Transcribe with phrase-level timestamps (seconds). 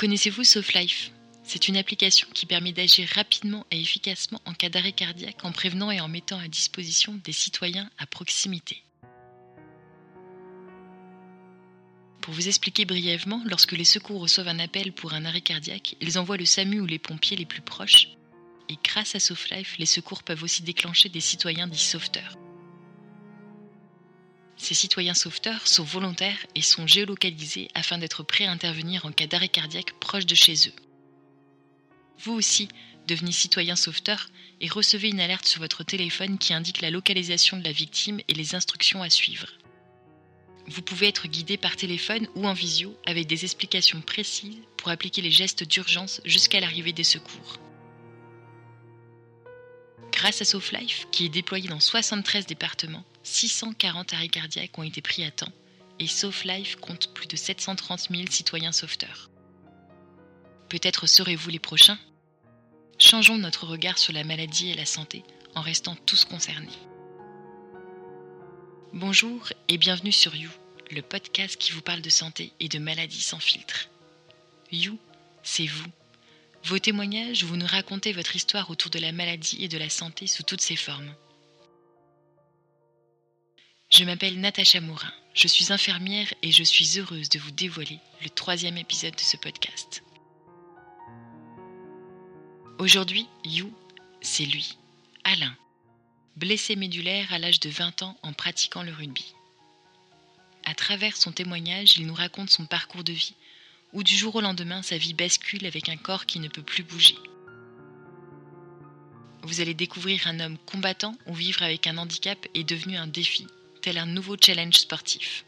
[0.00, 1.12] Connaissez-vous SoftLife
[1.44, 5.90] C'est une application qui permet d'agir rapidement et efficacement en cas d'arrêt cardiaque en prévenant
[5.90, 8.82] et en mettant à disposition des citoyens à proximité.
[12.22, 16.18] Pour vous expliquer brièvement, lorsque les secours reçoivent un appel pour un arrêt cardiaque, ils
[16.18, 18.08] envoient le SAMU ou les pompiers les plus proches.
[18.70, 22.38] Et grâce à SoftLife, les secours peuvent aussi déclencher des citoyens dits sauveteurs.
[24.60, 29.26] Ces citoyens sauveteurs sont volontaires et sont géolocalisés afin d'être prêts à intervenir en cas
[29.26, 30.74] d'arrêt cardiaque proche de chez eux.
[32.18, 32.68] Vous aussi,
[33.08, 34.28] devenez citoyen sauveteur
[34.60, 38.34] et recevez une alerte sur votre téléphone qui indique la localisation de la victime et
[38.34, 39.48] les instructions à suivre.
[40.66, 45.22] Vous pouvez être guidé par téléphone ou en visio avec des explications précises pour appliquer
[45.22, 47.58] les gestes d'urgence jusqu'à l'arrivée des secours.
[50.20, 55.24] Grâce à SoftLife, qui est déployé dans 73 départements, 640 arrêts cardiaques ont été pris
[55.24, 55.50] à temps
[55.98, 59.30] et SoftLife compte plus de 730 000 citoyens sauveteurs.
[60.68, 61.98] Peut-être serez-vous les prochains?
[62.98, 66.68] Changeons notre regard sur la maladie et la santé en restant tous concernés.
[68.92, 70.50] Bonjour et bienvenue sur You,
[70.90, 73.88] le podcast qui vous parle de santé et de maladies sans filtre.
[74.70, 74.98] You,
[75.42, 75.90] c'est vous.
[76.64, 80.26] Vos témoignages, vous nous racontez votre histoire autour de la maladie et de la santé
[80.26, 81.14] sous toutes ses formes.
[83.90, 88.30] Je m'appelle Natacha Morin, je suis infirmière et je suis heureuse de vous dévoiler le
[88.30, 90.04] troisième épisode de ce podcast.
[92.78, 93.72] Aujourd'hui, You,
[94.20, 94.76] c'est lui,
[95.24, 95.56] Alain,
[96.36, 99.34] blessé médulaire à l'âge de 20 ans en pratiquant le rugby.
[100.64, 103.34] À travers son témoignage, il nous raconte son parcours de vie,
[103.92, 106.82] où du jour au lendemain, sa vie bascule avec un corps qui ne peut plus
[106.82, 107.16] bouger.
[109.42, 113.46] Vous allez découvrir un homme combattant où vivre avec un handicap est devenu un défi,
[113.82, 115.44] tel un nouveau challenge sportif.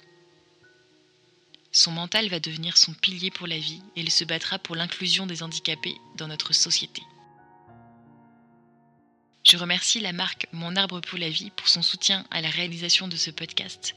[1.71, 5.27] Son mental va devenir son pilier pour la vie et il se battra pour l'inclusion
[5.27, 7.03] des handicapés dans notre société.
[9.45, 13.09] Je remercie la marque Mon Arbre pour la Vie pour son soutien à la réalisation
[13.09, 13.97] de ce podcast,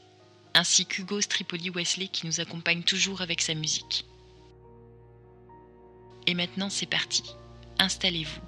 [0.54, 4.04] ainsi qu'Hugo Stripoli Wesley qui nous accompagne toujours avec sa musique.
[6.26, 7.22] Et maintenant c'est parti,
[7.78, 8.40] installez-vous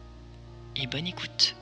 [0.76, 1.54] et bonne écoute.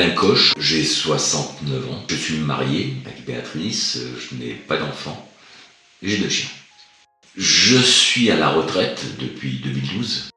[0.00, 5.28] Alain Coche, j'ai 69 ans, je suis marié avec Béatrice, je n'ai pas d'enfant,
[6.04, 6.50] j'ai deux chiens.
[7.36, 10.30] Je suis à la retraite depuis 2012.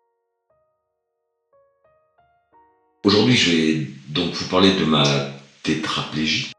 [3.03, 5.03] Aujourd'hui, je vais donc vous parler de ma
[5.61, 6.53] tétraplégie.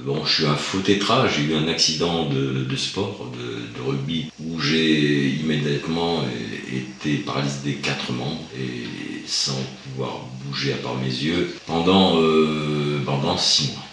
[0.00, 4.58] Bon, je suis un faux tétra, j'ai eu un accident de, sport, de, rugby, où
[4.58, 6.24] j'ai immédiatement
[6.72, 8.86] été paralysé des quatre membres et
[9.26, 13.84] sans pouvoir bouger à part mes yeux pendant, euh, pendant six mois.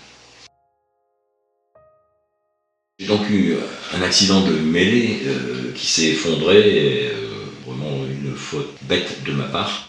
[2.98, 3.56] J'ai donc eu
[3.94, 9.46] un accident de mêlée euh, qui s'est effondré, euh, vraiment une faute bête de ma
[9.46, 9.89] part.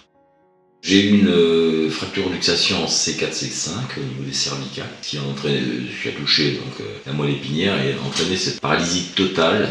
[0.82, 5.94] J'ai eu une fracture luxation en C4-C5 au niveau des cervicales qui a entraîné, je
[5.94, 9.68] suis touché donc, la moelle épinière et a entraîné cette paralysie totale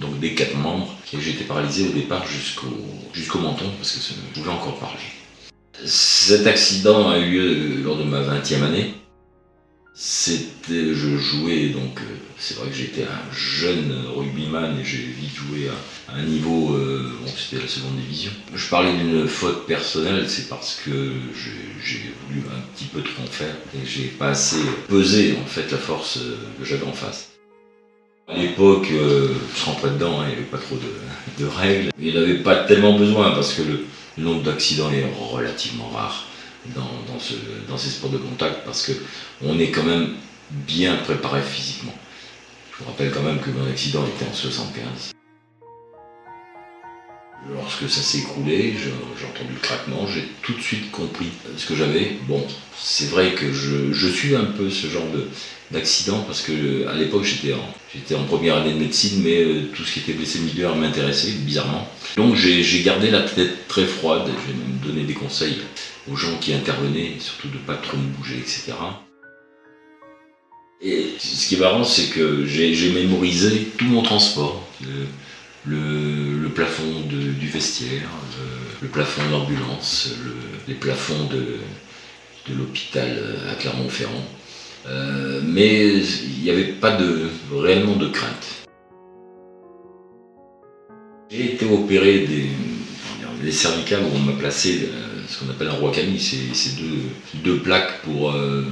[0.00, 2.74] donc des quatre membres, et j'étais paralysé au départ jusqu'au
[3.12, 3.98] jusqu'au menton parce que
[4.34, 4.98] je voulais encore parler.
[5.84, 8.94] Cet accident a eu lieu lors de ma 20e année.
[10.02, 15.34] C'était, je jouais donc, euh, c'est vrai que j'étais un jeune rugbyman et j'ai vite
[15.34, 18.30] joué à, un niveau, euh, c'était la seconde division.
[18.54, 21.12] Je parlais d'une faute personnelle, c'est parce que
[21.44, 24.56] j'ai voulu un petit peu trop en faire et j'ai pas assez
[24.88, 27.32] pesé en fait la force euh, que j'avais en face.
[28.26, 31.90] À l'époque, euh, je rentrais dedans, hein, il n'y avait pas trop de, règles.
[32.00, 33.84] Il n'avait pas tellement besoin parce que le,
[34.16, 36.26] nombre d'accidents est relativement rare
[36.66, 40.14] dans, ces sports de contact parce qu'on est quand même
[40.50, 41.94] bien préparé physiquement.
[42.72, 45.12] Je vous rappelle quand même que mon accident était en 75.
[47.48, 48.92] Lorsque ça s'est écroulé, j'ai
[49.26, 52.18] entendu le craquement, j'ai tout de suite compris ce que j'avais.
[52.28, 52.46] Bon,
[52.78, 55.06] c'est vrai que je, suis un peu ce genre
[55.70, 59.62] d'accident parce que à l'époque j'étais en, j'étais en première année de médecine, mais euh,
[59.74, 61.88] tout ce qui était blessé militaire m'intéressait bizarrement.
[62.16, 65.58] Donc j'ai gardé la tête très froide, j'ai même donné des conseils
[66.10, 68.72] aux gens qui intervenaient, surtout de pas trop me bouger, etc.
[70.82, 74.66] Et ce qui est marrant, c'est que j'ai mémorisé tout mon transport
[75.66, 78.08] le, plafond du vestiaire,
[78.80, 80.10] le, plafond d'ambulance,
[80.66, 81.58] les plafonds de,
[82.52, 84.24] l'hôpital à Clermont-Ferrand.
[84.86, 88.66] Euh, mais il n'y avait pas de, réellement de crainte.
[91.30, 92.48] J'ai été opéré des,
[93.42, 97.42] les cervicales où on m'a placé euh, ce qu'on appelle un roi Camille, c'est deux,
[97.44, 98.64] deux, plaques pour euh,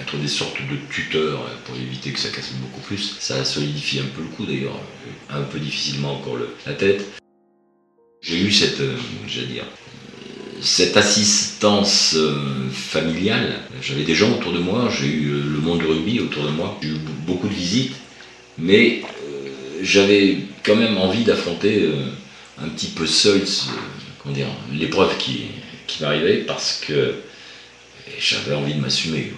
[0.00, 3.16] être des sortes de tuteurs pour éviter que ça casse beaucoup plus.
[3.20, 4.80] Ça solidifie un peu le cou d'ailleurs,
[5.30, 7.04] un peu difficilement encore la tête.
[8.20, 8.82] J'ai eu cette,
[9.26, 9.64] j'allais dire,
[10.62, 15.86] cette assistance euh, familiale, j'avais des gens autour de moi, j'ai eu le monde du
[15.86, 17.96] rugby autour de moi, j'ai eu beaucoup de visites,
[18.58, 19.48] mais euh,
[19.82, 22.06] j'avais quand même envie d'affronter euh,
[22.62, 23.42] un petit peu seul
[24.72, 25.46] l'épreuve qui,
[26.00, 27.16] m'arrivait parce que
[28.18, 29.32] j'avais envie de m'assumer,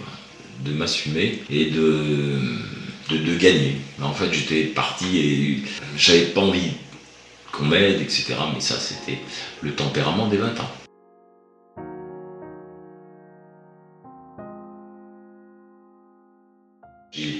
[0.63, 2.39] de m'assumer et de,
[3.09, 3.75] de, de, gagner.
[4.01, 5.63] En fait, j'étais parti et
[5.97, 6.71] j'avais pas envie
[7.51, 8.35] qu'on m'aide, etc.
[8.53, 9.19] Mais ça, c'était
[9.61, 10.84] le tempérament des 20 ans.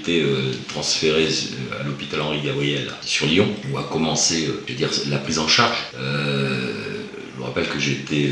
[0.07, 5.17] Euh, transféré euh, à l'hôpital Henri Gabriel sur Lyon, où a commencé euh, dire, la
[5.17, 5.77] prise en charge.
[5.93, 8.31] je me rappelle que j'étais,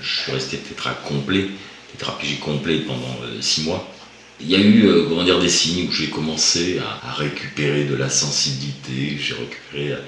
[0.00, 1.48] je suis resté tétra complet,
[1.92, 3.92] tétraplégique complet pendant six mois.
[4.40, 4.88] Il y a eu
[5.24, 9.34] dire, des signes où j'ai commencé à, récupérer de la sensibilité, j'ai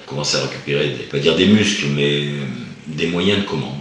[0.07, 2.29] commencé à récupérer, des, pas dire des muscles, mais
[2.87, 3.78] des moyens de commande.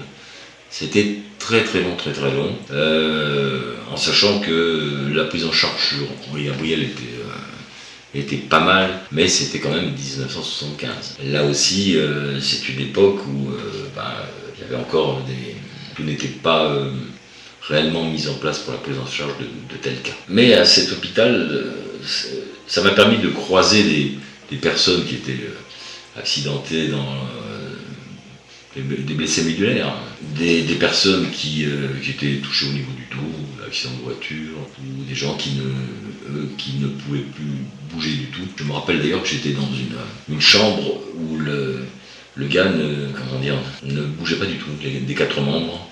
[0.69, 5.89] C'était très très long, très très long, euh, en sachant que la prise en charge
[5.89, 11.17] sur Gabriel était, euh, était pas mal, mais c'était quand même 1975.
[11.25, 13.51] Là aussi, euh, c'est une époque où
[13.95, 15.55] bah, il y avait encore des.
[15.95, 16.77] Tout n'était pas
[17.67, 20.11] réellement mis en place pour la prise en charge de, de tels cas.
[20.29, 21.65] Mais à cet hôpital,
[22.67, 24.17] ça m'a permis de croiser
[24.51, 25.49] des personnes qui étaient
[26.15, 27.15] accidentées dans
[28.81, 29.93] des blessés médulaires,
[30.35, 35.03] des, personnes qui, euh, qui, étaient touchées au niveau du dos, accident de voiture, ou
[35.03, 37.45] des gens qui ne, qui ne pouvaient plus
[37.91, 38.41] bouger du tout.
[38.55, 39.69] Je me rappelle d'ailleurs que j'étais dans
[40.29, 41.85] une, chambre où le,
[42.47, 45.89] gars ne, comment dire, ne bougeait pas du tout, des quatre membres.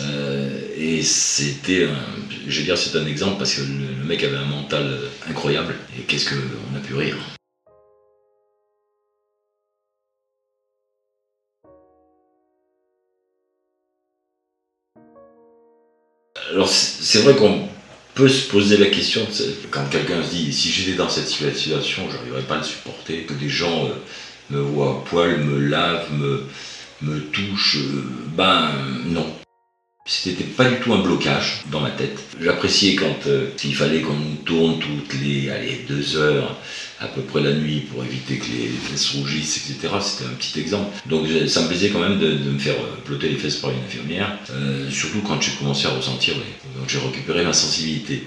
[0.00, 1.86] Euh, et c'était,
[2.48, 5.74] je vais dire, c'est un exemple parce que le mec avait un mental incroyable.
[5.98, 7.16] Et qu'est-ce qu'on a pu rire?
[16.54, 17.68] Alors c'est vrai qu'on
[18.14, 19.22] peut se poser la question,
[19.72, 23.24] quand quelqu'un se dit si j'étais dans cette situation, je n'arriverais pas à le supporter,
[23.24, 23.94] que des gens euh,
[24.50, 26.44] me voient à poil, me lavent, me,
[27.02, 28.04] me touchent, euh,
[28.36, 28.70] ben
[29.06, 29.26] non.
[30.06, 32.20] C'était pas du tout un blocage dans ma tête.
[32.40, 36.56] J'appréciais quand euh, s'il fallait qu'on tourne toutes les allez, deux heures
[37.00, 39.94] à peu près la nuit pour éviter que les fesses rougissent, etc.
[40.00, 40.96] C'était un petit exemple.
[41.06, 44.38] Donc ça me plaisait quand même de, me faire plotter les fesses par une infirmière,
[44.50, 46.34] euh, surtout quand j'ai commencé à ressentir.
[46.78, 48.22] Donc j'ai récupéré ma sensibilité.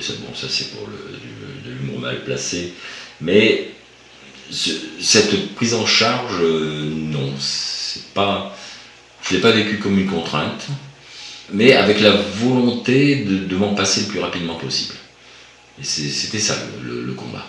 [0.00, 2.72] ça, bon, ça c'est pour le, de l'humour mal placé.
[3.20, 3.68] Mais
[4.50, 8.56] cette prise en charge, euh, non, c'est pas.
[9.22, 10.68] Je l'ai pas vécu comme une contrainte
[11.52, 14.94] mais avec la volonté de, m'en passer le plus rapidement possible.
[15.80, 17.46] Et c'était ça le, combat.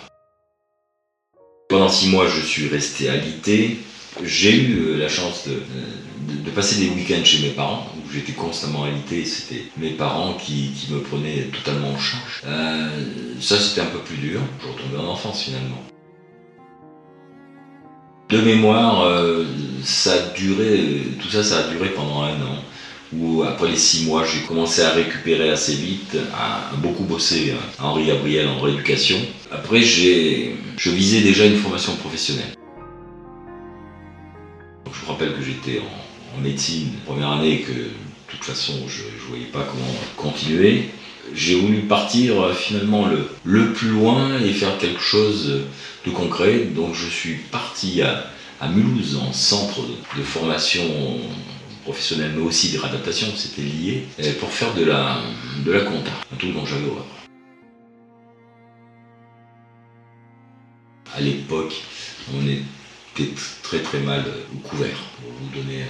[1.74, 3.80] Pendant six mois, je suis resté alité.
[4.22, 8.84] J'ai eu euh, la chance de, passer des week-ends chez mes parents, où j'étais constamment
[8.84, 9.24] alité.
[9.24, 12.42] C'était mes parents qui, me prenaient totalement en charge.
[12.46, 12.88] Euh,
[13.40, 14.40] ça, c'était un peu plus dur.
[14.62, 15.82] Je retombais en enfance finalement.
[18.28, 19.44] De mémoire, euh,
[19.82, 22.62] ça a duré, tout ça, ça a duré pendant un an
[23.18, 27.54] où après les six mois, j'ai commencé à récupérer assez vite, à beaucoup bosser à
[27.54, 29.18] hein, Henri Gabriel en rééducation.
[29.50, 32.54] Après, je visais déjà une formation professionnelle.
[34.86, 37.90] je vous rappelle que j'étais en, médecine première année et que de
[38.26, 40.90] toute façon, je ne voyais pas comment continuer.
[41.32, 45.62] J'ai voulu partir euh, finalement le, le, plus loin et faire quelque chose
[46.04, 46.64] de concret.
[46.74, 48.26] Donc je suis parti à,
[48.60, 49.80] à Mulhouse, en centre
[50.16, 50.82] de formation
[51.84, 55.20] professionnel, mais aussi des réadaptations, c'était lié, euh, pour faire de la,
[55.64, 57.06] de la compta, un truc dont j'avais horreur.
[61.16, 61.74] À l'époque,
[62.34, 63.30] on était
[63.62, 64.24] très très mal
[64.64, 64.96] couvert.
[65.22, 65.84] Pour vous donner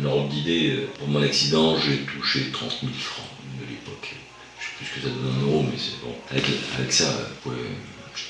[0.00, 3.26] un ordre d'idée, euh, pour mon accident, j'ai touché 30 000 francs
[3.60, 4.14] de l'époque.
[4.58, 6.14] Je sais plus ce que ça donne en euros, mais c'est bon.
[6.30, 7.62] Avec, ça, vous pouvez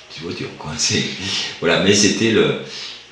[0.09, 0.73] petite voiture, quoi.
[1.61, 2.63] Voilà, mais c'était le,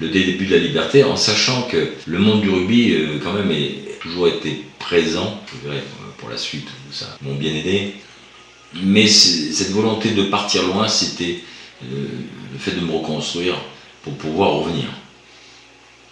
[0.00, 3.50] le début de la liberté, en sachant que le monde du rugby, euh, quand même,
[3.50, 5.82] est, toujours été présent, je verrai
[6.18, 7.94] pour la suite, ça m'ont bien aidé.
[8.74, 11.40] Mais cette volonté de partir loin, c'était
[11.82, 12.06] euh,
[12.52, 13.56] le fait de me reconstruire
[14.02, 14.86] pour pouvoir revenir.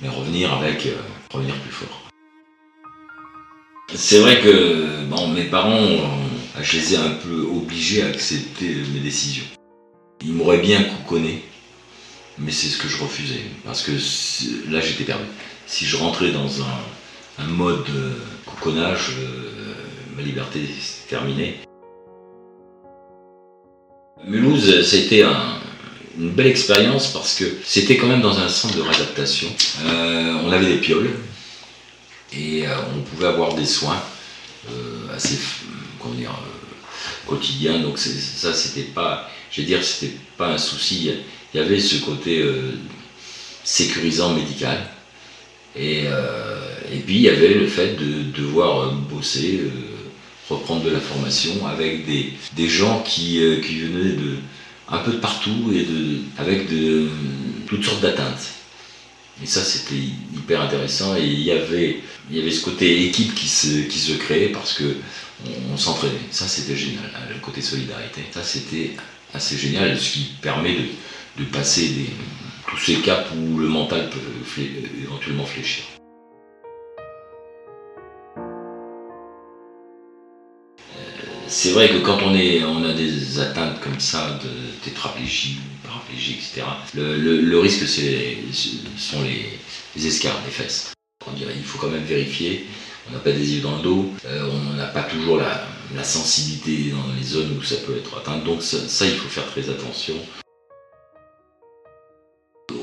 [0.00, 0.97] Mais revenir avec, euh,
[1.33, 2.02] revenir plus fort.
[3.95, 5.78] C'est vrai que mes parents
[6.62, 9.45] je les ai un peu obligés à accepter mes décisions.
[10.23, 11.43] Ils m'auraient bien couconné,
[12.38, 13.93] mais c'est ce que je refusais, parce que
[14.71, 15.25] là j'étais perdu.
[15.66, 16.78] Si je rentrais dans un,
[17.45, 17.87] mode
[18.47, 21.61] couconnage, euh, ma liberté s'est terminée.
[24.25, 25.25] Mulhouse, c'était
[26.19, 29.49] une belle expérience parce que c'était quand même dans un centre de réadaptation.
[29.85, 31.11] Euh, on avait des pioles
[32.33, 34.00] et euh, on pouvait avoir des soins
[35.14, 35.38] assez
[37.26, 37.78] quotidiens.
[37.81, 41.12] Donc ça, c'était pas, je dire, c'était pas un souci.
[41.55, 42.45] Il y avait ce côté
[43.62, 44.88] sécurisant médical.
[45.76, 46.09] Et,
[46.93, 49.61] et, puis il y avait le fait de devoir bosser
[50.49, 54.37] reprendre de la formation avec des, des gens qui, euh, qui, venaient de
[54.88, 57.09] un peu de partout et de, avec de,
[57.66, 58.52] toutes sortes d'atteintes.
[59.43, 59.97] Et ça, c'était
[60.35, 61.16] hyper intéressant.
[61.16, 62.00] Et il y avait,
[62.31, 64.97] il y avait ce côté équipe qui se, qui se créait parce que
[65.73, 66.14] on, s'entraînait.
[66.31, 67.11] Ça, c'était génial.
[67.14, 68.23] Hein, le côté solidarité.
[68.31, 68.93] Ça, c'était
[69.35, 69.99] assez génial.
[69.99, 71.90] Ce qui permet de, de passer
[72.71, 74.62] tous ces caps où le mental peut
[75.02, 75.83] éventuellement fléchir.
[81.48, 82.34] C'est vrai que quand on,
[82.84, 88.38] a des atteintes comme ça de tétraplégie, paraplégie, etc., le, risque c'est,
[88.96, 89.58] sont les,
[89.94, 90.92] les escarres, les fesses.
[91.38, 92.66] Il faut quand même vérifier.
[93.08, 96.90] On n'a pas des yeux dans le dos, euh, on n'a pas toujours la, sensibilité
[96.90, 98.38] dans les zones où ça peut être atteint.
[98.38, 100.14] Donc ça, il faut faire très attention.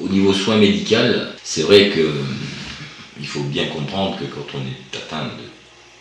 [0.02, 2.10] Au niveau soins médical, c'est vrai que
[3.20, 5.44] il faut bien comprendre que quand on est atteint de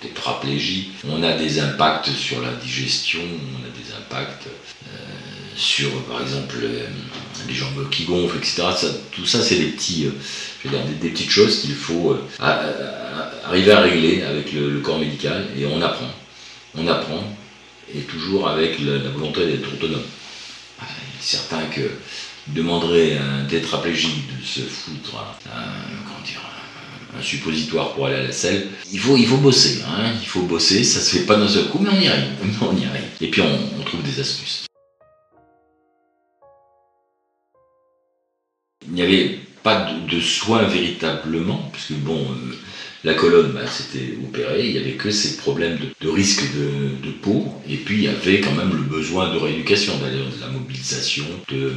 [0.02, 0.90] tétraplégie.
[1.08, 4.90] On a des impacts sur la digestion, on a des impacts euh,
[5.56, 6.86] sur, par exemple, euh,
[7.48, 8.62] les jambes qui gonflent, etc.
[9.12, 10.68] tout ça, c'est des, petits, euh,
[11.00, 16.10] des, petites choses qu'il faut arriver à régler avec le, corps médical et on apprend.
[16.76, 17.36] On apprend
[17.94, 20.04] et toujours avec la, volonté d'être autonome.
[21.20, 21.90] Certains que
[22.48, 25.16] demanderaient à un tétraplégique de se foutre
[25.46, 26.40] un, comment dire,
[27.18, 28.68] un suppositoire pour aller à la selle.
[28.92, 30.12] Il faut, bosser, hein.
[30.20, 32.76] il faut bosser, ça se fait pas d'un seul coup, mais on y arrive, on
[32.76, 33.04] y arrive.
[33.20, 34.66] Et puis on, trouve des astuces.
[38.86, 42.54] Il n'y avait pas de, soins véritablement, puisque bon, euh,
[43.04, 47.52] la colonne, bah, c'était opéré, il n'y avait que ces problèmes de, risque de, peau,
[47.68, 51.24] et puis il y avait quand même le besoin de rééducation, d'ailleurs de la mobilisation,
[51.48, 51.72] de,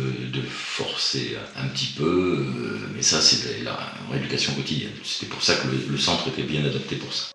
[0.47, 4.91] forcer un petit peu, euh, mais ça c'est la rééducation quotidienne.
[5.03, 7.27] C'était pour ça que le, centre était bien adapté pour ça.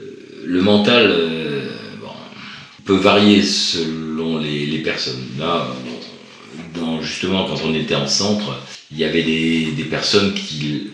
[0.00, 1.70] Euh, le mental euh,
[2.84, 5.24] peut varier selon les, les personnes.
[5.38, 5.74] Là,
[7.00, 8.60] justement, quand on était en centre,
[8.94, 10.90] il y avait des, personnes qui,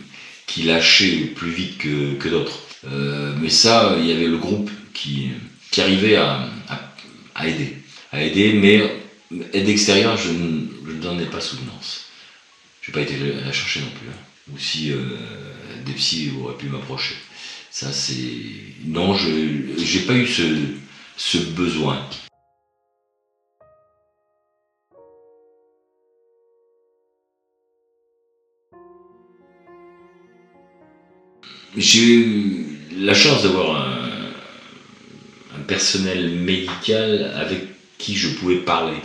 [0.47, 2.59] qui lâchaient plus vite que, d'autres.
[2.91, 5.29] Euh, mais ça, il y avait le groupe qui,
[5.71, 6.49] qui arrivait à,
[7.45, 7.77] aider.
[8.11, 8.83] À aider, mais
[9.53, 12.07] aide extérieure, je, n'en ai pas souvenance.
[12.81, 14.09] Je n'ai pas été la chercher non plus.
[14.09, 14.53] Hein.
[14.55, 14.99] Ou si euh,
[15.85, 17.15] des psys auraient pu m'approcher.
[17.71, 18.15] Ça, c'est.
[18.85, 20.43] Non, je n'ai pas eu ce,
[21.17, 22.09] ce besoin.
[31.77, 34.01] J'ai eu la chance d'avoir un,
[35.69, 37.61] personnel médical avec
[37.97, 38.97] qui je pouvais parler.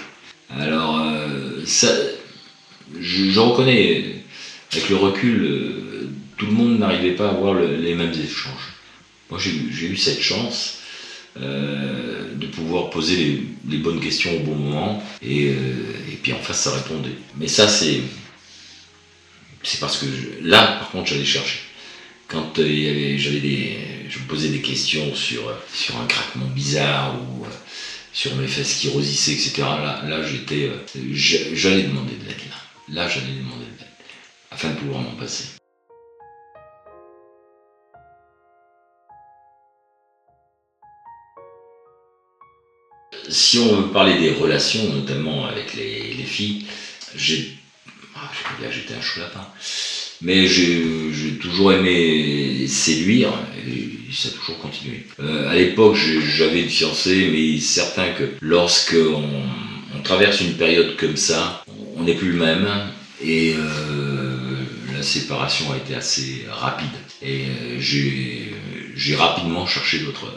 [0.49, 1.89] Alors, euh, ça,
[2.99, 4.23] je, reconnais,
[4.71, 8.73] avec le recul, euh, tout le monde n'arrivait pas à avoir les mêmes échanges.
[9.29, 10.79] Moi, j'ai eu cette chance
[11.39, 15.53] euh, de pouvoir poser les, bonnes questions au bon moment, et,
[16.23, 17.15] puis en face, ça répondait.
[17.37, 18.01] Mais ça, c'est.
[19.61, 20.05] C'est parce que
[20.41, 21.64] là, par contre, j'allais chercher
[22.27, 23.77] quand euh, j'avais des,
[24.09, 27.49] je me posais des questions sur, sur un craquement bizarre ou euh,
[28.13, 29.61] sur mes fesses qui rosissaient, etc.
[29.61, 30.77] Là, j'étais, euh,
[31.13, 32.37] j'allais demander de l'aide.
[32.89, 33.87] Là, là j'allais demander de l'aide
[34.51, 35.45] afin de pouvoir m'en passer.
[43.27, 46.65] Si on veut parler des relations, notamment avec les, les filles,
[47.15, 47.57] j'ai,
[48.15, 48.31] ah,
[48.71, 49.47] j'étais un chou lapin.
[50.21, 53.29] Mais j'ai toujours aimé séduire
[53.67, 55.05] et ça a toujours continué.
[55.19, 59.23] Euh, à l'époque, j'avais une fiancée, mais certain que lorsqu'on
[59.95, 61.63] on traverse une période comme ça,
[61.95, 62.67] on n'est plus le même
[63.23, 64.35] et euh,
[64.93, 66.87] la séparation a été assez rapide.
[67.21, 67.79] Et euh,
[68.95, 70.31] j'ai rapidement cherché d'autres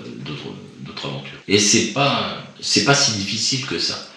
[1.05, 1.39] aventures.
[1.47, 2.45] Et c'est pas,
[2.85, 4.11] pas si difficile que ça,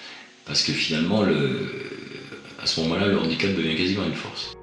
[0.46, 1.70] parce que finalement, le,
[2.62, 4.53] à ce moment-là, le handicap devient quasiment une force.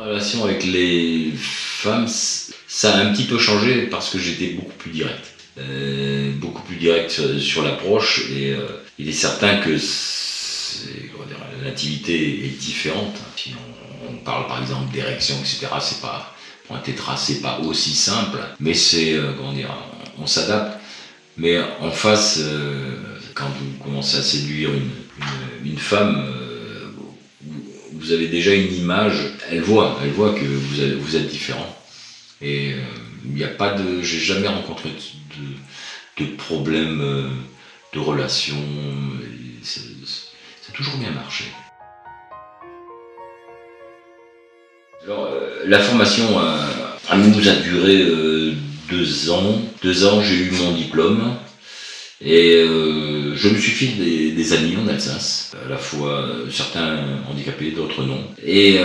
[0.00, 4.72] La relation avec les femmes, ça a un petit peu changé parce que j'étais beaucoup
[4.78, 5.34] plus direct.
[5.58, 8.60] Euh, beaucoup plus direct sur, l'approche et euh,
[8.98, 9.76] il est certain que
[11.62, 13.14] l'activité est différente.
[13.36, 13.52] Si
[14.08, 16.34] on, parle par exemple d'érection, etc., c'est pas
[16.66, 19.68] pour un tétra, c'est pas aussi simple, mais c'est euh, comment dire,
[20.18, 20.78] on, s'adapte.
[21.36, 22.40] Mais en face,
[23.34, 24.70] quand vous commencez à séduire
[25.62, 26.39] une, femme,
[28.00, 29.18] vous avez déjà une image,
[29.50, 31.76] elle voit, elle voit que vous, êtes différent.
[32.40, 32.74] Et
[33.26, 37.28] il n'y a pas de, j'ai jamais rencontré de, de problèmes euh,
[37.92, 38.56] de relations.
[39.62, 41.44] C'est toujours bien marché.
[45.04, 48.54] Alors, euh, la formation à nous a duré euh,
[48.88, 49.60] deux ans.
[49.82, 51.36] Deux ans, j'ai eu mon diplôme.
[52.22, 52.62] Et
[53.34, 56.98] je me suis fait des, amis en Alsace, à la fois certains
[57.30, 58.24] handicapés, d'autres non.
[58.44, 58.78] Et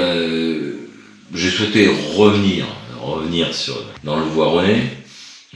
[1.33, 2.65] j'ai souhaité revenir,
[3.01, 4.83] revenir sur, dans le Voironnais,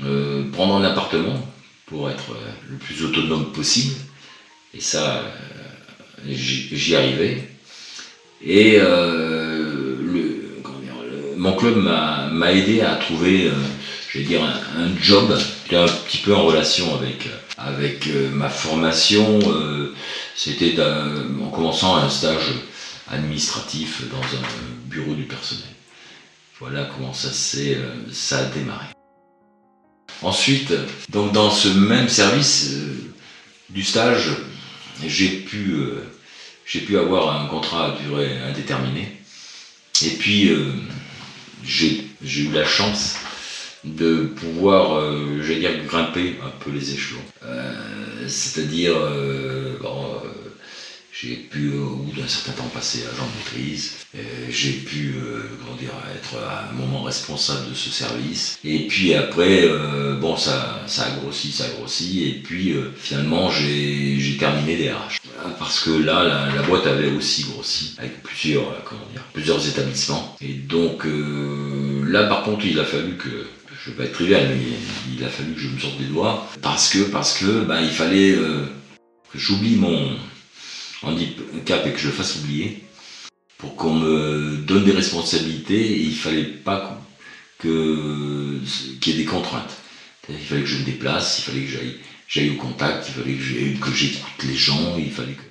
[0.06, 1.46] euh, prendre un appartement
[1.86, 3.96] pour être euh, le plus autonome possible.
[4.74, 7.50] Et ça, euh, j'y arrivais.
[8.46, 8.80] Et
[11.36, 13.52] mon club m'a aidé à trouver,
[14.10, 15.38] je vais dire, un, job.
[15.64, 17.28] J'étais un petit peu en relation avec,
[17.60, 19.40] avec ma formation.
[20.36, 22.54] C'était en commençant un stage
[23.12, 24.42] administratif dans un
[24.86, 25.66] bureau du personnel.
[26.60, 28.88] Voilà comment ça, ça a démarré.
[30.22, 30.74] Ensuite,
[31.10, 33.14] donc dans ce même service euh,
[33.70, 34.32] du stage,
[35.06, 36.04] j'ai pu, euh,
[36.66, 39.18] pu avoir un contrat à durée indéterminée.
[40.06, 40.74] Et puis, euh,
[41.64, 43.16] j'ai eu la chance
[43.84, 45.02] de pouvoir,
[45.42, 47.22] j'allais dire, grimper un peu les échelons.
[48.28, 48.96] C'est-à-dire,
[51.22, 53.98] j'ai pu, au bout d'un certain temps, passer agent de maîtrise.
[54.50, 55.42] J'ai pu, euh,
[55.78, 58.58] dire, être à un moment responsable de ce service.
[58.64, 62.26] Et puis après, euh, bon, ça, a grossi, ça a grossi.
[62.26, 65.20] Et puis euh, finalement, j'ai terminé des RH.
[65.58, 70.38] Parce que là, la, boîte avait aussi grossi avec plusieurs, comment dire, plusieurs établissements.
[70.40, 71.04] Et donc
[72.06, 73.46] là, par contre, il a fallu que
[73.90, 74.58] je vais pas être trivial, mais
[75.18, 77.90] il, a fallu que je me sorte des doigts parce que parce que ben, il
[77.90, 78.36] fallait
[79.32, 80.16] que j'oublie mon
[81.02, 82.84] handicap et que je le fasse oublier,
[83.58, 87.02] pour qu'on me donne des responsabilités, il fallait pas
[87.60, 88.62] qu'il
[89.06, 89.76] y ait des contraintes.
[90.30, 91.72] Il fallait que je me déplace, il fallait que
[92.28, 93.34] j'aille, au contact, il fallait
[93.80, 95.42] que, j'écoute les gens, il fallait que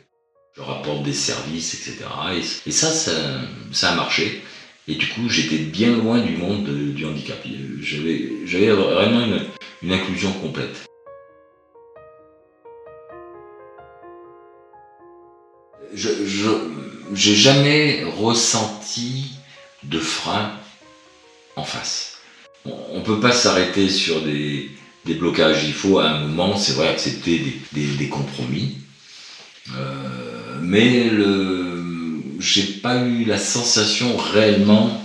[0.57, 2.05] je rapporte des services, etc.
[2.67, 4.43] Et, ça, ça, a marché.
[4.89, 7.39] Et du coup, j'étais bien loin du monde du handicap.
[7.81, 9.21] J'avais, j'avais vraiment
[9.83, 10.87] une, inclusion complète.
[15.95, 16.09] je
[17.15, 19.31] j'ai jamais ressenti
[19.85, 20.53] de frein
[21.57, 22.19] en face.
[22.65, 24.71] On ne peut pas s'arrêter sur des,
[25.07, 25.65] blocages.
[25.65, 27.41] Il faut à un moment, c'est vrai, accepter
[27.73, 28.79] des, compromis.
[29.77, 31.68] Euh, mais le,
[32.39, 35.05] j'ai pas eu la sensation réellement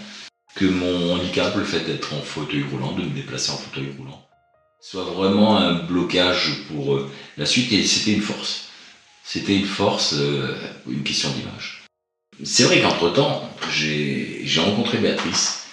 [0.56, 4.24] que mon handicap, le fait d'être en fauteuil roulant, de me déplacer en fauteuil roulant,
[4.82, 8.66] soit vraiment un blocage pour euh, la suite et c'était une force.
[9.24, 10.56] C'était une force, euh,
[10.88, 11.86] une question d'image.
[12.44, 15.66] C'est vrai qu'entre-temps, j'ai rencontré Béatrice,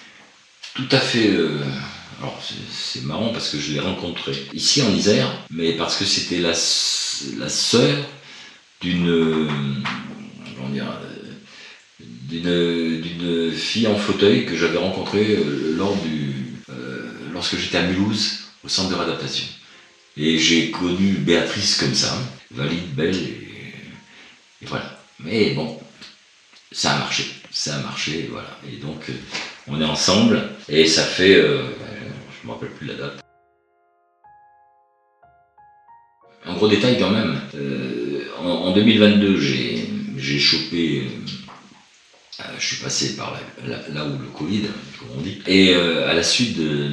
[0.75, 1.29] tout à fait...
[1.29, 1.59] Euh,
[2.21, 2.39] alors
[2.71, 6.53] c'est marrant parce que je l'ai rencontrée ici en Isère, mais parce que c'était la,
[7.39, 7.97] la sœur
[8.83, 9.83] d'une...
[12.31, 16.35] d'une fille en fauteuil que j'avais rencontrée euh, lors du,
[17.33, 19.47] lorsque j'étais à Mulhouse, au centre de réadaptation.
[20.17, 22.17] Et j'ai connu Béatrice comme ça,
[22.51, 25.01] valide, belle, et, voilà.
[25.21, 25.79] Mais bon,
[26.73, 28.59] ça a marché, ça a marché, voilà.
[28.71, 29.15] Et donc, euh,
[29.67, 31.63] on est ensemble, et ça fait, euh,
[32.43, 33.21] je me rappelle plus la date.
[36.45, 41.09] Un gros détail quand même, euh, en, 2022, j'ai chopé
[42.59, 44.63] je suis passé par là, où le Covid,
[44.99, 45.39] comme on dit.
[45.47, 46.91] Et à la suite de,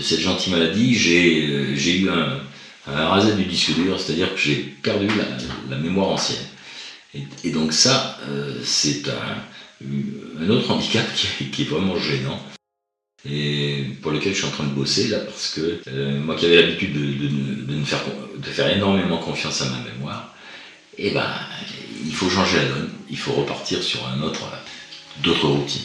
[0.00, 2.40] cette gentille maladie, j'ai eu un,
[2.86, 5.08] un rasage du disque dur, c'est-à-dire que j'ai perdu
[5.70, 6.46] la, mémoire ancienne.
[7.44, 11.06] Et, donc ça, euh, c'est un, autre handicap
[11.52, 12.40] qui, est vraiment gênant
[13.26, 16.44] et pour lequel je suis en train de bosser là parce que euh, moi qui
[16.44, 18.02] avais l'habitude de, de, faire,
[18.36, 20.34] de faire énormément confiance à ma mémoire,
[20.98, 21.26] et eh ben
[22.04, 24.42] il faut changer la donne, il faut repartir sur un autre
[25.22, 25.82] d'autres routines.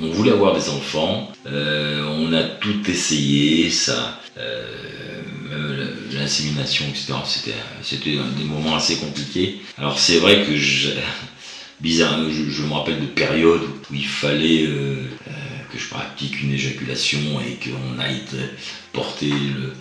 [0.00, 4.64] On voulait avoir des enfants, euh, on a tout essayé, ça, euh,
[5.50, 7.14] euh, l'insémination, etc.
[7.82, 9.60] C'était, des moments assez compliqués.
[9.76, 10.90] Alors c'est vrai que je,
[11.80, 15.32] bizarre, je, me rappelle de périodes où il fallait euh, euh,
[15.72, 18.22] que je pratique une éjaculation et qu'on aille
[18.92, 19.30] porter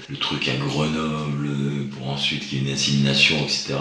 [0.10, 1.50] le, truc à Grenoble
[1.92, 3.76] pour ensuite qu'il y ait une insémination, etc.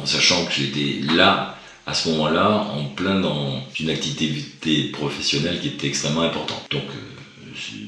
[0.00, 5.68] en sachant que j'étais là à ce moment-là en plein dans une activité professionnelle qui
[5.68, 6.62] était extrêmement importante.
[6.70, 6.84] Donc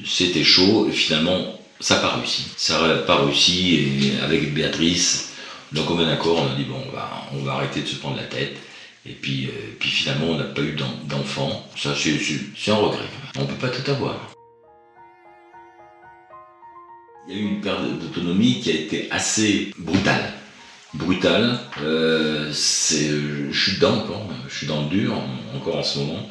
[0.05, 2.45] c'était chaud et finalement ça n'a pas réussi.
[2.57, 5.33] Ça n'a pas réussi et avec Béatrice,
[5.71, 6.81] donc commun accord, on a dit bon,
[7.33, 8.57] on va arrêter de se prendre la tête.
[9.09, 10.75] Et puis, euh, puis finalement, on n'a pas eu
[11.07, 11.67] d'enfant.
[11.75, 13.05] Ça, c'est un regret.
[13.37, 14.29] On ne peut pas tout avoir.
[17.27, 20.33] Il y a eu une perte d'autonomie qui a été assez brutale.
[20.93, 21.59] Brutale.
[21.81, 24.05] Euh, je suis dedans.
[24.47, 25.15] Je suis dans le dur
[25.55, 26.29] encore en ce moment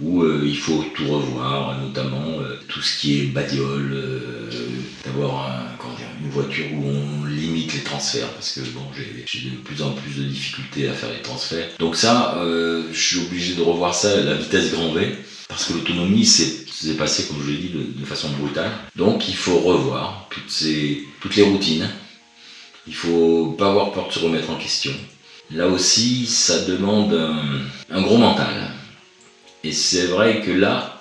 [0.00, 4.04] où euh, il faut tout revoir, notamment tout ce qui est badiole,
[5.04, 5.48] d'avoir
[6.26, 10.16] une voiture où on limite les transferts, parce que bon, j'ai de plus en plus
[10.16, 11.68] de difficultés à faire les transferts.
[11.78, 15.16] Donc ça, je suis obligé de revoir ça, la vitesse grand V,
[15.48, 18.72] parce que l'autonomie s'est passé, comme je l'ai dit, de, façon brutale.
[18.96, 21.88] Donc il faut revoir toutes, ces, toutes les routines.
[22.86, 24.92] Il faut pas avoir peur de se remettre en question.
[25.50, 27.14] Là aussi, ça demande
[27.90, 28.70] un gros mental.
[29.62, 31.00] Et c'est vrai que là,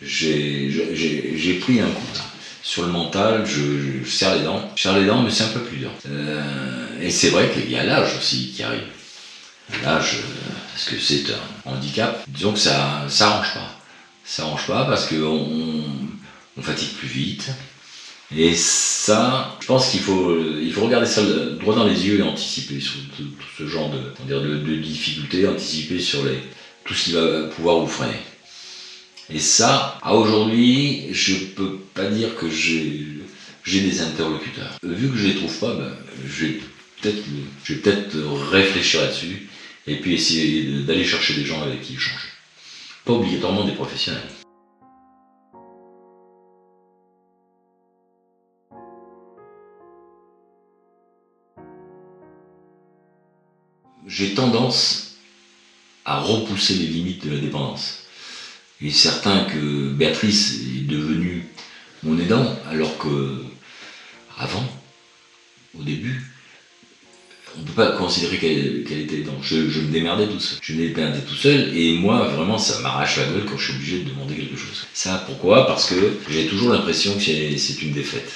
[0.00, 2.20] j'ai pris un coup.
[2.64, 4.72] Sur le mental, je, serre les dents.
[4.74, 5.90] Je serre les dents, mais c'est un peu plus dur.
[6.08, 8.86] Euh, et c'est vrai qu'il y a l'âge aussi qui arrive.
[9.82, 10.20] L'âge,
[10.72, 11.24] parce que c'est
[11.66, 12.24] un handicap?
[12.26, 13.70] Disons que ça ça arrange pas.
[14.24, 15.84] Ça arrange pas parce qu'on
[16.56, 17.50] on fatigue plus vite.
[18.34, 20.34] Et ça, je pense qu'il faut,
[20.80, 21.20] regarder ça
[21.60, 22.94] droit dans les yeux et anticiper sur
[23.58, 26.38] ce genre de, de, de difficultés, anticiper sur les,
[26.86, 28.16] tout ce qui va pouvoir vous freiner.
[29.30, 34.78] Et ça, à aujourd'hui, je peux pas dire que j'ai des interlocuteurs.
[34.82, 36.60] Vu que je les trouve pas, ben, je vais
[37.00, 39.48] peut-être peut réfléchir là-dessus
[39.86, 42.28] et puis essayer d'aller chercher des gens avec qui échanger.
[43.04, 44.22] Pas obligatoirement des professionnels.
[54.06, 55.16] J'ai tendance
[56.04, 58.03] à repousser les limites de la dépendance.
[58.84, 61.46] Il est certain que Béatrice est devenue
[62.02, 63.36] mon aidant, alors que
[64.38, 64.62] avant,
[65.78, 66.20] au début,
[67.56, 69.38] on ne peut pas considérer qu'elle était aidante.
[69.40, 70.58] Je, me démerdais tout seul.
[70.60, 73.74] Je me démerdais tout seul, et moi, vraiment, ça m'arrache la gueule quand je suis
[73.74, 74.84] obligé de demander quelque chose.
[74.92, 75.66] Ça, pourquoi?
[75.66, 78.30] Parce que j'ai toujours l'impression que c'est une défaite.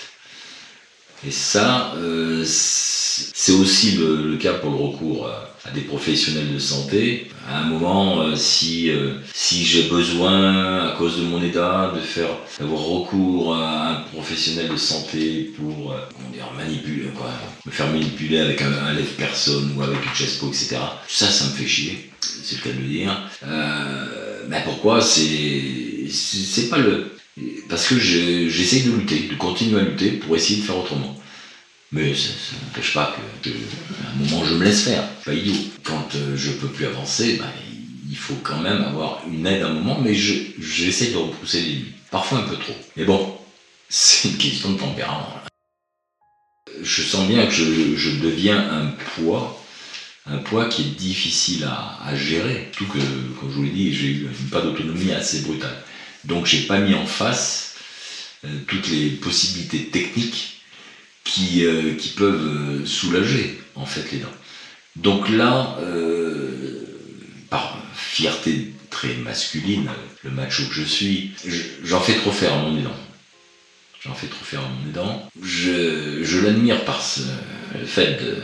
[1.27, 7.31] Et ça, euh, c'est aussi le, cas pour le recours à, des professionnels de santé.
[7.49, 12.01] À un moment, euh, si, euh, si j'ai besoin, à cause de mon état, de
[12.01, 12.29] faire
[12.61, 15.95] avoir recours à un professionnel de santé pour
[16.33, 17.09] dire, manipuler,
[17.67, 20.77] me faire manipuler avec un, un lève-personne ou avec une chaise etc.
[21.09, 23.31] Ça, ça me fait chier, c'est le cas de le dire.
[24.49, 25.01] mais pourquoi?
[25.01, 27.13] C'est pas le
[27.69, 31.15] parce que j'essaye de lutter, de continuer à lutter pour essayer de faire autrement.
[31.91, 32.29] Mais ça,
[32.67, 35.55] n'empêche pas que, à un moment je me laisse faire, pas idiot.
[35.85, 37.51] Quand euh, je peux plus avancer, bah,
[38.11, 41.69] il faut quand même avoir une aide à un moment, mais j'essaie de repousser les
[41.69, 41.95] limites.
[42.11, 42.77] Parfois un peu trop.
[42.97, 43.39] Mais bon,
[43.89, 45.35] c'est une question de tempérament.
[46.83, 49.65] Je sens bien que je, deviens un poids,
[50.27, 52.71] un poids qui est difficile à, à gérer.
[52.77, 52.99] Tout que,
[53.41, 55.83] comme je vous l'ai dit, j'ai eu pas d'autonomie assez brutale.
[56.25, 57.77] Donc j'ai pas mis en face
[58.45, 60.58] euh, toutes les possibilités techniques
[61.29, 64.29] qui, euh, qui peuvent euh, soulager en fait les dents.
[64.97, 65.79] Donc là,
[67.51, 69.89] par fierté très masculine,
[70.25, 71.31] le macho que je suis,
[71.85, 72.97] j'en fais trop faire à mon aidant.
[74.05, 75.29] J'en fais trop faire à mon aidant.
[75.41, 77.01] Je, je l'admire par
[77.79, 78.39] le fait de,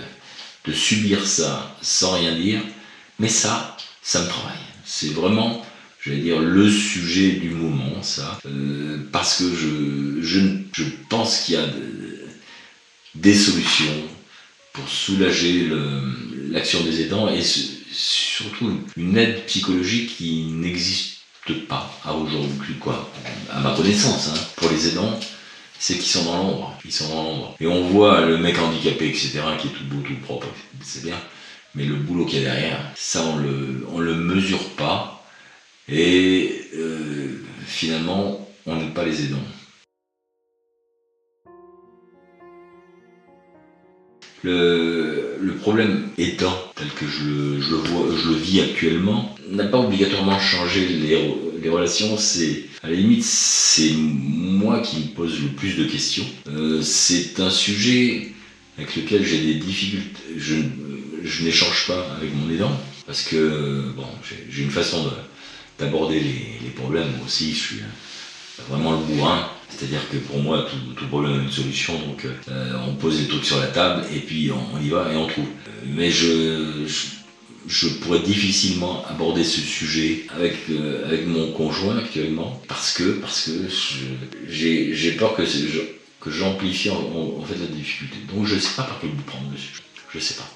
[0.71, 2.61] de subir ça sans rien dire,
[3.19, 4.55] mais ça, ça me travaille.
[4.85, 5.67] C'est vraiment
[6.05, 11.55] je vais dire, le sujet du moment, ça, euh, parce que je, je, pense qu'il
[11.55, 11.67] y a
[13.15, 14.09] des solutions
[14.73, 15.71] pour soulager
[16.51, 21.19] l'action des aidants et surtout une aide psychologique qui n'existe
[21.69, 23.11] pas à aujourd'hui, quoi,
[23.51, 25.21] à ma connaissance, hein, pour les aidants
[25.79, 26.79] c'est qu'ils sont dans l'ombre.
[26.85, 27.57] Ils sont dans l'ombre.
[27.61, 30.47] Et on voit le mec handicapé, etc., qui est tout beau, tout propre,
[30.81, 31.17] c'est bien.
[31.75, 35.23] Mais le boulot qu'il y a derrière, ça, on le, on le mesure pas.
[35.89, 39.45] Et euh, finalement, on n'aide pas les aidants.
[44.45, 50.39] Le, problème étant, tel que je, le vois, je le vis actuellement, n'a pas obligatoirement
[50.39, 51.17] changé les,
[51.63, 56.27] les relations, c'est à la limite, c'est moi qui me pose le plus de questions.
[56.49, 58.33] Euh, c'est un sujet
[58.77, 60.21] avec lequel j'ai des difficultés.
[60.37, 60.57] Je,
[61.43, 64.07] n'échange pas avec mon aidant parce que bon,
[64.51, 65.11] j'ai une façon
[65.79, 67.55] d'aborder les, problèmes aussi.
[67.55, 67.77] Je suis
[68.69, 69.49] vraiment le bourrin.
[69.77, 71.95] C'est-à-dire que pour moi, tout, problème a une solution.
[71.95, 75.17] Donc, euh, on pose les trucs sur la table et puis on, y va et
[75.17, 75.49] on trouve.
[75.87, 76.87] Mais je
[77.67, 83.49] je pourrais difficilement aborder ce sujet avec, euh, avec mon conjoint actuellement parce que, parce
[83.49, 83.53] que
[84.49, 85.43] j'ai peur que,
[86.21, 88.17] que j'amplifie en, fait la difficulté.
[88.33, 89.83] Donc je ne sais pas par quel bout prendre le sujet.
[90.11, 90.51] Je ne sais pas.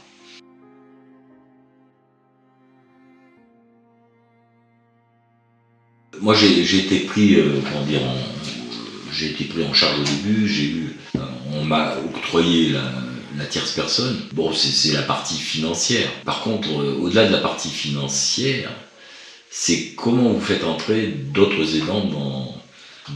[6.21, 8.01] Moi j'ai été pris, euh, comment dire,
[9.13, 11.21] j'ai été pris en charge au début, j'ai eu, euh,
[11.53, 16.09] on m'a octroyé la, tierce personne, bon, c'est la partie financière.
[16.25, 18.71] Par contre, euh, au-delà de la partie financière,
[19.51, 22.05] c'est comment vous faites entrer d'autres aidants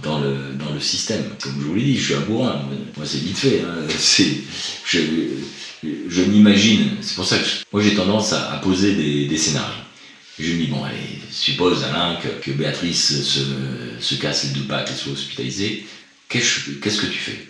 [0.03, 1.25] dans, le, dans le système.
[1.43, 2.63] Comme je vous l'ai dit, je suis un bourrin.
[2.97, 3.61] Moi, c'est vite fait.
[3.61, 3.87] Hein.
[4.87, 8.95] je, m'imagine, c'est pour ça que moi j'ai tendance à, poser
[9.27, 9.83] des, scénarios.
[10.39, 13.41] Je me dis, bon, allez, suppose Alain que, Béatrice se,
[14.01, 15.87] se, casse les deux pattes et soit hospitalisée,
[16.29, 17.47] qu'est-ce que tu fais?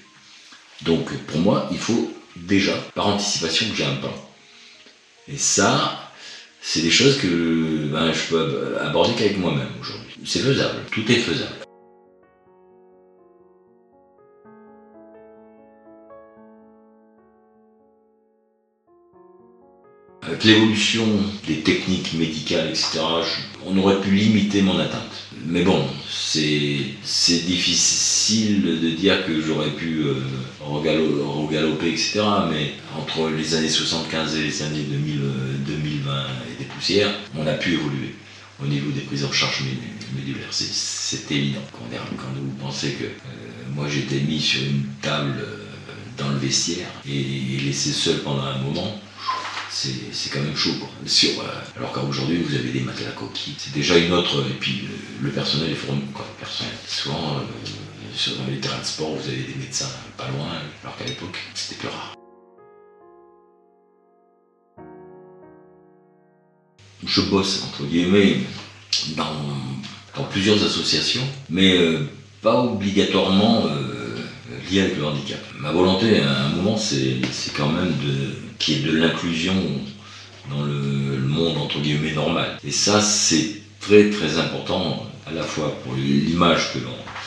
[0.82, 4.14] Donc pour moi, il faut déjà, par anticipation, que j'ai un plan.
[5.28, 6.12] Et ça,
[6.60, 10.16] c'est des choses que ben, je peux aborder qu'avec moi-même aujourd'hui.
[10.24, 11.56] C'est faisable, tout est faisable.
[20.44, 21.06] L'évolution
[21.46, 23.00] des techniques médicales, etc.,
[23.64, 25.22] on aurait pu limiter mon atteinte.
[25.46, 30.14] Mais bon, c'est difficile de dire que j'aurais pu euh,
[30.60, 32.22] regaloper, etc.
[32.50, 37.54] Mais entre les années 75 et les années 2020 euh, et des poussières, on a
[37.54, 38.14] pu évoluer
[38.62, 39.62] au niveau des prises en charge
[40.14, 40.48] médulaires.
[40.50, 41.62] C'est évident.
[41.72, 41.86] Quand,
[42.34, 43.08] vous pensez que euh,
[43.74, 45.34] moi j'étais mis sur une table
[46.18, 49.00] dans le vestiaire et laissé seul pendant un moment,
[49.72, 50.72] c'est quand même chaud.
[51.06, 51.44] Sur, euh,
[51.76, 53.54] alors qu'aujourd'hui, vous avez des matelas coquilles.
[53.56, 54.44] C'est déjà une autre.
[54.50, 54.82] Et puis,
[55.20, 56.02] le, personnel est fourni.
[56.12, 56.72] Quoi, personnel.
[56.86, 57.40] Souvent, euh,
[58.14, 60.48] sur, les terrains de sport, vous avez des médecins pas loin,
[60.82, 62.14] alors qu'à l'époque, c'était plus rare.
[67.04, 68.40] Je bosse, entre guillemets,
[69.16, 69.32] dans,
[70.16, 72.08] dans plusieurs associations, mais euh,
[72.42, 73.64] pas obligatoirement
[74.70, 75.40] lié avec le handicap.
[75.58, 77.20] Ma volonté, à un moment, c'est
[77.56, 79.54] quand même de qui est de l'inclusion
[80.50, 82.58] dans le, monde entre guillemets normal.
[82.64, 86.72] Et ça, c'est très très important à la fois pour l'image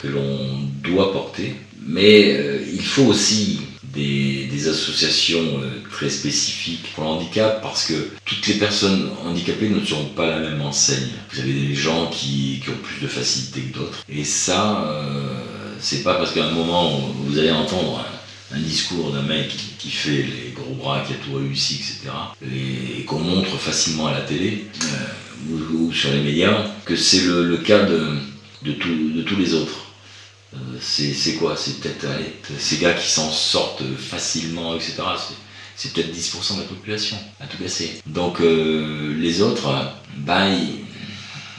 [0.02, 3.62] que l'on doit porter, mais euh, il faut aussi
[3.94, 7.94] des, associations euh, très spécifiques pour le handicap parce que
[8.26, 11.10] toutes les personnes handicapées ne seront pas la même enseigne.
[11.32, 14.04] Vous avez des gens qui, ont plus de facilité que d'autres.
[14.10, 15.40] Et ça, euh,
[15.80, 18.04] c'est pas parce qu'à un moment vous allez entendre
[18.56, 23.04] un discours d'un mec qui, fait les gros bras, qui a tout réussi, etc., et,
[23.04, 27.84] qu'on montre facilement à la télé euh, ou, sur les médias, que c'est le, cas
[27.84, 28.14] de,
[28.64, 29.86] de, tous les autres.
[30.54, 31.56] Euh, c'est quoi?
[31.58, 32.08] C'est peut-être
[32.58, 34.96] ces gars qui s'en sortent facilement, etc.
[35.76, 38.02] C'est peut-être 10% de la population, à tout casser.
[38.06, 39.70] Donc euh, les autres,
[40.20, 40.58] ben,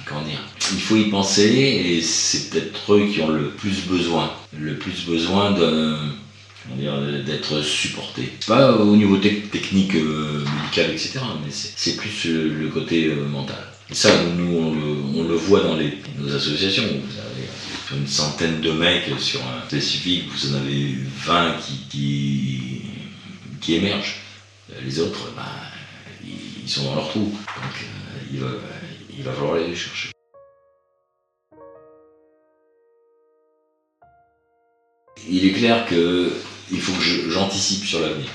[0.06, 0.40] comment dire,
[0.72, 5.04] il faut y penser et c'est peut-être eux qui ont le plus besoin, le plus
[5.04, 5.98] besoin de
[6.74, 8.32] d'être supporté.
[8.46, 13.64] Pas au niveau technique, euh, médical, etc., mais c'est plus euh, le côté euh, mental.
[13.90, 16.84] Et ça, nous, on le, voit dans les, nos associations.
[16.84, 21.56] Vous avez une centaine de mecs sur un spécifique, vous en avez 20
[21.88, 22.82] qui,
[23.60, 24.16] qui, émergent.
[24.84, 25.44] Les autres, bah,
[26.24, 27.20] ils sont dans leur trou.
[27.20, 27.86] Donc
[28.32, 28.48] il, va,
[29.16, 30.10] il va falloir les chercher.
[35.28, 36.32] Il est clair que
[36.70, 38.26] il faut que j'anticipe sur l'avenir.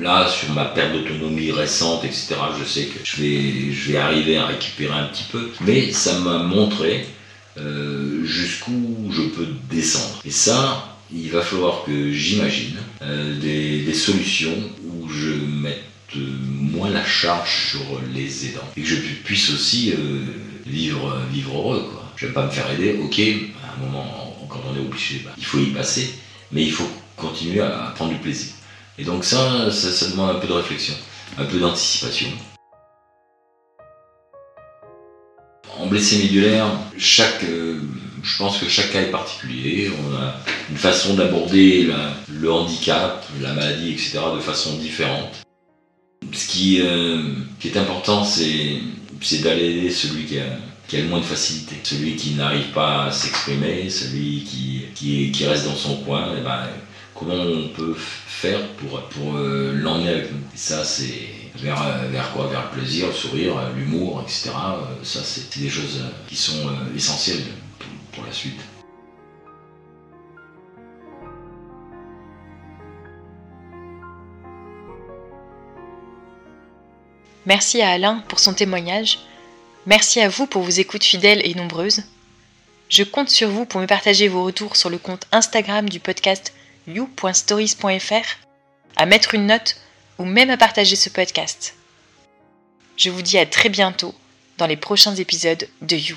[0.00, 4.96] Là, sur ma perte d'autonomie récente, etc., je sais que je vais, arriver à récupérer
[4.96, 7.06] un petit peu, mais ça m'a montré
[7.58, 10.20] euh, jusqu'où je peux descendre.
[10.24, 15.84] Et ça, il va falloir que j'imagine euh, des, solutions où je mette
[16.14, 20.22] moins la charge sur les aidants et que je puisse aussi euh,
[20.66, 21.88] vivre, vivre heureux.
[21.90, 22.12] Quoi.
[22.16, 23.18] Je vais pas me faire aider, ok,
[23.64, 26.14] à un moment, quand on est obligé, bah, il faut y passer,
[26.52, 28.52] mais il faut continuer à prendre du plaisir.
[28.98, 30.94] Et donc ça, ça, demande un peu de réflexion,
[31.38, 32.28] un peu d'anticipation.
[35.78, 36.66] En blessé médulaire,
[36.98, 37.80] chaque, euh,
[38.22, 39.90] je pense que chaque cas est particulier.
[39.90, 40.34] On a
[40.68, 41.90] une façon d'aborder
[42.28, 44.18] le handicap, la maladie, etc.
[44.34, 45.40] de façon différente.
[46.32, 47.22] Ce qui, euh,
[47.64, 48.80] est important, c'est
[49.42, 50.44] d'aller aider celui qui a,
[50.92, 51.76] le moins de facilité.
[51.82, 56.68] Celui qui n'arrive pas à s'exprimer, celui qui, reste dans son coin, eh ben,
[57.20, 60.40] comment on peut faire pour, pour euh, l'emmener avec nous.
[60.54, 62.46] Ça, c'est vers, euh, vers quoi?
[62.46, 64.50] Vers le plaisir, le sourire, l'humour, etc.
[65.02, 67.44] Ça, c'est des choses qui sont essentielles
[68.12, 68.58] pour la suite.
[77.44, 79.18] Merci à Alain pour son témoignage.
[79.86, 82.02] Merci à vous pour vos écoutes fidèles et nombreuses.
[82.88, 86.52] Je compte sur vous pour me partager vos retours sur le compte Instagram du podcast
[86.86, 88.46] you.stories.fr,
[88.96, 89.76] à mettre une note
[90.18, 91.74] ou même à partager ce podcast.
[92.96, 94.14] Je vous dis à très bientôt
[94.58, 96.16] dans les prochains épisodes de You.